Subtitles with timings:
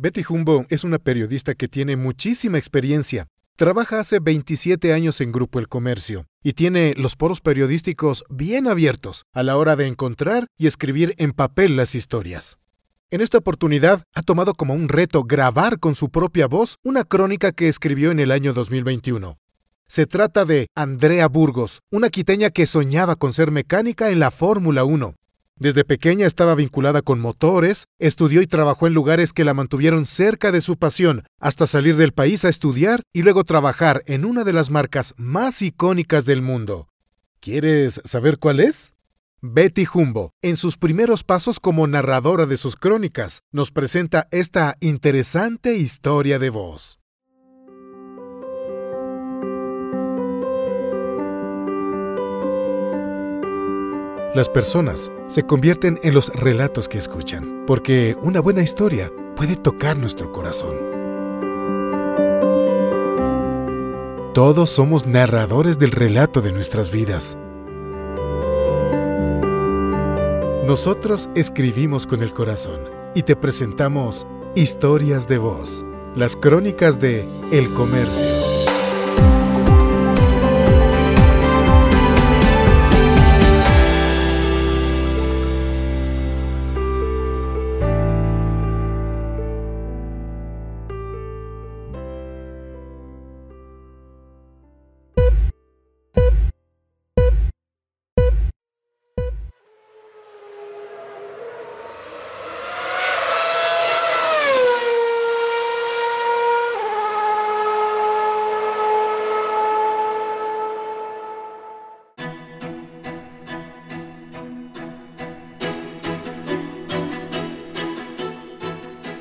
[0.00, 3.26] Betty Jumbo es una periodista que tiene muchísima experiencia.
[3.56, 9.24] Trabaja hace 27 años en Grupo El Comercio y tiene los poros periodísticos bien abiertos
[9.32, 12.58] a la hora de encontrar y escribir en papel las historias.
[13.10, 17.50] En esta oportunidad ha tomado como un reto grabar con su propia voz una crónica
[17.50, 19.36] que escribió en el año 2021.
[19.88, 24.84] Se trata de Andrea Burgos, una quiteña que soñaba con ser mecánica en la Fórmula
[24.84, 25.17] 1
[25.58, 30.52] desde pequeña estaba vinculada con motores, estudió y trabajó en lugares que la mantuvieron cerca
[30.52, 34.52] de su pasión, hasta salir del país a estudiar y luego trabajar en una de
[34.52, 36.88] las marcas más icónicas del mundo.
[37.40, 38.92] ¿Quieres saber cuál es?
[39.40, 45.76] Betty Jumbo, en sus primeros pasos como narradora de sus crónicas, nos presenta esta interesante
[45.76, 46.98] historia de voz.
[54.34, 59.96] Las personas se convierten en los relatos que escuchan, porque una buena historia puede tocar
[59.96, 60.76] nuestro corazón.
[64.34, 67.38] Todos somos narradores del relato de nuestras vidas.
[70.66, 72.80] Nosotros escribimos con el corazón
[73.14, 78.67] y te presentamos Historias de Voz, las crónicas de El Comercio.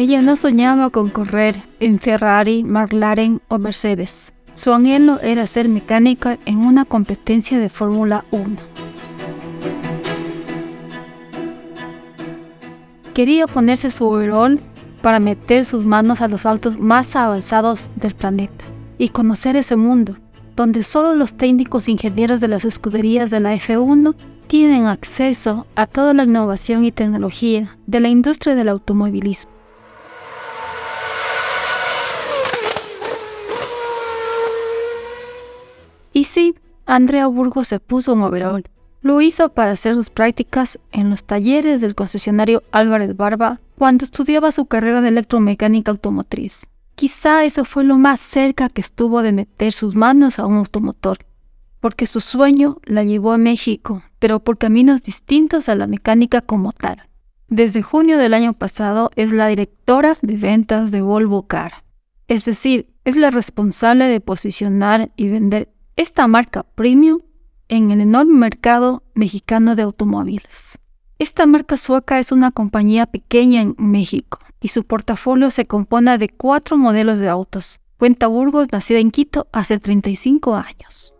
[0.00, 4.32] Ella no soñaba con correr en Ferrari, McLaren o Mercedes.
[4.54, 8.56] Su anhelo era ser mecánica en una competencia de Fórmula 1.
[13.12, 14.58] Quería ponerse su overall
[15.02, 18.64] para meter sus manos a los autos más avanzados del planeta
[18.96, 20.16] y conocer ese mundo,
[20.56, 24.14] donde solo los técnicos ingenieros de las escuderías de la F1
[24.46, 29.59] tienen acceso a toda la innovación y tecnología de la industria del automovilismo.
[36.30, 36.54] Sí,
[36.86, 38.64] Andrea Burgos se puso un overall.
[39.02, 44.52] Lo hizo para hacer sus prácticas en los talleres del concesionario Álvarez Barba cuando estudiaba
[44.52, 46.66] su carrera de electromecánica automotriz.
[46.94, 51.18] Quizá eso fue lo más cerca que estuvo de meter sus manos a un automotor,
[51.80, 56.72] porque su sueño la llevó a México, pero por caminos distintos a la mecánica como
[56.72, 57.08] tal.
[57.48, 61.72] Desde junio del año pasado es la directora de ventas de Volvo Car,
[62.28, 67.20] es decir, es la responsable de posicionar y vender esta marca premium
[67.68, 70.78] en el enorme mercado mexicano de automóviles.
[71.18, 76.28] Esta marca sueca es una compañía pequeña en México y su portafolio se compone de
[76.28, 77.80] cuatro modelos de autos.
[77.98, 81.12] Cuenta Burgos, nacida en Quito hace 35 años.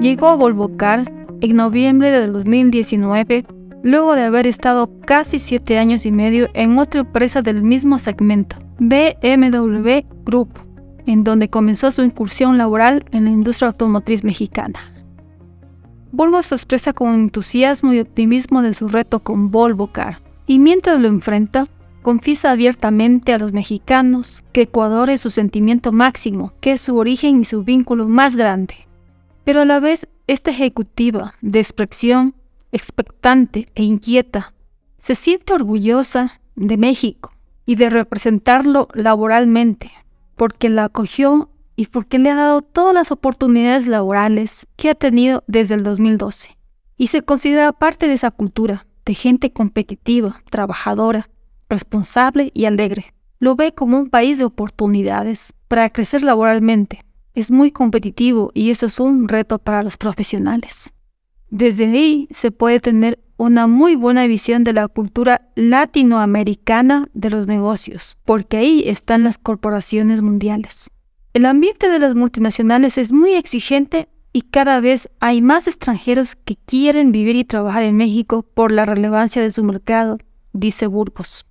[0.00, 3.44] Llegó a Volvo Car en noviembre de 2019,
[3.82, 8.56] luego de haber estado casi siete años y medio en otra empresa del mismo segmento,
[8.78, 10.50] BMW Group,
[11.04, 14.78] en donde comenzó su incursión laboral en la industria automotriz mexicana.
[16.12, 21.00] Volvo se expresa con entusiasmo y optimismo de su reto con Volvo Car, y mientras
[21.00, 21.66] lo enfrenta,
[22.02, 27.40] confiesa abiertamente a los mexicanos que Ecuador es su sentimiento máximo, que es su origen
[27.40, 28.74] y su vínculo más grande.
[29.44, 32.34] Pero a la vez esta ejecutiva de expresión
[32.70, 34.54] expectante e inquieta
[34.98, 37.32] se siente orgullosa de México
[37.66, 39.90] y de representarlo laboralmente,
[40.36, 45.42] porque la acogió y porque le ha dado todas las oportunidades laborales que ha tenido
[45.46, 46.56] desde el 2012.
[46.96, 51.28] Y se considera parte de esa cultura, de gente competitiva, trabajadora,
[51.68, 53.14] responsable y alegre.
[53.38, 57.00] Lo ve como un país de oportunidades para crecer laboralmente,
[57.34, 60.92] es muy competitivo y eso es un reto para los profesionales.
[61.50, 67.46] Desde ahí se puede tener una muy buena visión de la cultura latinoamericana de los
[67.46, 70.90] negocios, porque ahí están las corporaciones mundiales.
[71.34, 76.56] El ambiente de las multinacionales es muy exigente y cada vez hay más extranjeros que
[76.56, 80.18] quieren vivir y trabajar en México por la relevancia de su mercado,
[80.52, 81.46] dice Burgos.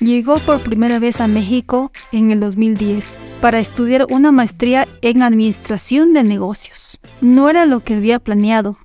[0.00, 6.12] Llegó por primera vez a México en el 2010 para estudiar una maestría en administración
[6.12, 6.98] de negocios.
[7.20, 8.78] No era lo que había planeado,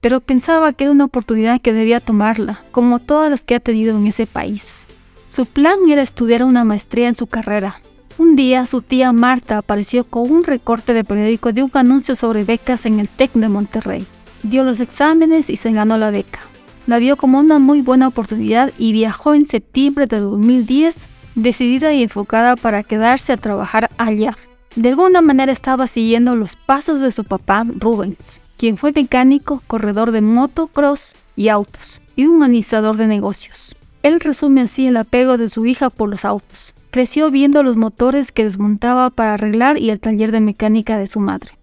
[0.00, 3.96] pero pensaba que era una oportunidad que debía tomarla, como todas las que ha tenido
[3.96, 4.86] en ese país.
[5.28, 7.80] Su plan era estudiar una maestría en su carrera.
[8.18, 12.44] Un día su tía Marta apareció con un recorte de periódico de un anuncio sobre
[12.44, 14.06] becas en el TEC de Monterrey.
[14.42, 16.40] Dio los exámenes y se ganó la beca
[16.90, 22.02] la vio como una muy buena oportunidad y viajó en septiembre de 2010 decidida y
[22.02, 24.36] enfocada para quedarse a trabajar allá.
[24.74, 30.10] De alguna manera estaba siguiendo los pasos de su papá Rubens, quien fue mecánico, corredor
[30.10, 33.76] de motocross y autos, y un administrador de negocios.
[34.02, 36.74] Él resume así el apego de su hija por los autos.
[36.90, 41.20] Creció viendo los motores que desmontaba para arreglar y el taller de mecánica de su
[41.20, 41.56] madre.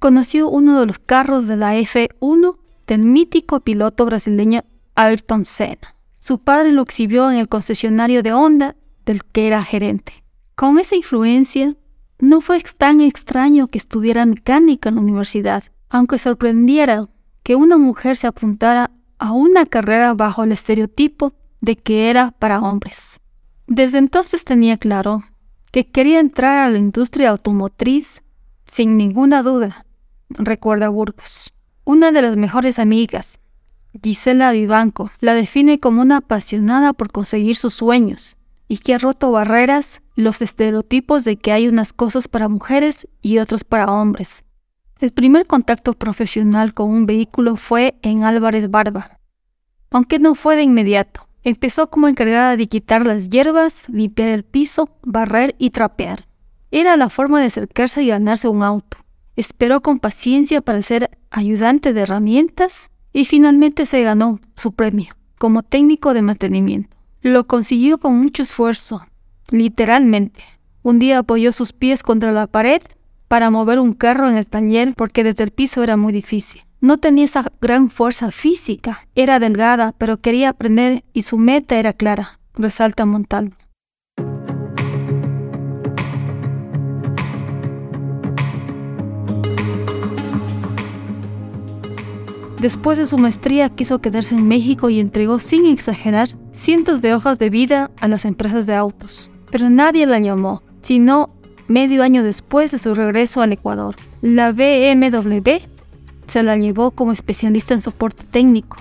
[0.00, 2.56] Conoció uno de los carros de la F1
[2.86, 4.64] del mítico piloto brasileño
[4.94, 5.96] Ayrton Senna.
[6.18, 10.24] Su padre lo exhibió en el concesionario de Honda del que era gerente.
[10.54, 11.76] Con esa influencia,
[12.18, 17.08] no fue tan extraño que estudiara mecánica en la universidad, aunque sorprendiera
[17.42, 22.60] que una mujer se apuntara a una carrera bajo el estereotipo de que era para
[22.60, 23.20] hombres.
[23.66, 25.22] Desde entonces tenía claro
[25.72, 28.22] que quería entrar a la industria automotriz
[28.66, 29.86] sin ninguna duda,
[30.28, 31.53] recuerda Burgos.
[31.86, 33.40] Una de las mejores amigas,
[34.02, 38.38] Gisela Vivanco, la define como una apasionada por conseguir sus sueños
[38.68, 43.36] y que ha roto barreras los estereotipos de que hay unas cosas para mujeres y
[43.36, 44.44] otras para hombres.
[44.98, 49.18] El primer contacto profesional con un vehículo fue en Álvarez Barba,
[49.90, 51.28] aunque no fue de inmediato.
[51.42, 56.26] Empezó como encargada de quitar las hierbas, limpiar el piso, barrer y trapear.
[56.70, 59.03] Era la forma de acercarse y ganarse un auto.
[59.36, 65.62] Esperó con paciencia para ser ayudante de herramientas y finalmente se ganó su premio como
[65.62, 66.96] técnico de mantenimiento.
[67.20, 69.06] Lo consiguió con mucho esfuerzo,
[69.50, 70.42] literalmente.
[70.82, 72.82] Un día apoyó sus pies contra la pared
[73.28, 76.62] para mover un carro en el taller porque desde el piso era muy difícil.
[76.80, 81.94] No tenía esa gran fuerza física, era delgada, pero quería aprender y su meta era
[81.94, 83.56] clara, resalta Montalvo.
[92.64, 97.38] Después de su maestría quiso quedarse en México y entregó, sin exagerar, cientos de hojas
[97.38, 99.30] de vida a las empresas de autos.
[99.50, 101.28] Pero nadie la llamó, sino
[101.68, 103.96] medio año después de su regreso al Ecuador.
[104.22, 105.60] La BMW
[106.26, 108.78] se la llevó como especialista en soporte técnico,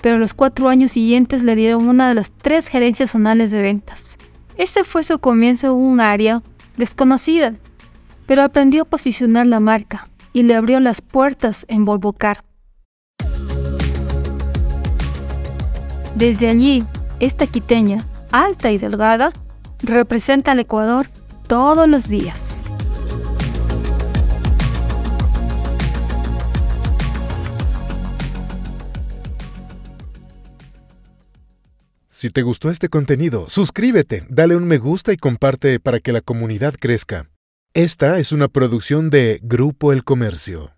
[0.00, 4.18] pero los cuatro años siguientes le dieron una de las tres gerencias zonales de ventas.
[4.56, 6.44] Ese fue su comienzo en un área
[6.76, 7.54] desconocida,
[8.24, 12.45] pero aprendió a posicionar la marca y le abrió las puertas en Volvocar.
[16.16, 16.82] Desde allí,
[17.20, 19.34] esta quiteña, alta y delgada,
[19.82, 21.06] representa al Ecuador
[21.46, 22.62] todos los días.
[32.08, 36.22] Si te gustó este contenido, suscríbete, dale un me gusta y comparte para que la
[36.22, 37.28] comunidad crezca.
[37.74, 40.75] Esta es una producción de Grupo El Comercio.